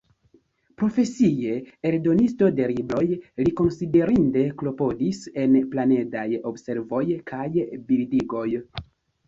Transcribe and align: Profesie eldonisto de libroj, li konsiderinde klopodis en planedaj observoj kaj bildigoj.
Profesie 0.81 1.57
eldonisto 1.89 2.49
de 2.61 2.65
libroj, 2.71 3.03
li 3.43 3.53
konsiderinde 3.61 4.47
klopodis 4.63 5.21
en 5.45 5.55
planedaj 5.77 6.27
observoj 6.55 7.05
kaj 7.35 7.47
bildigoj. 7.93 8.47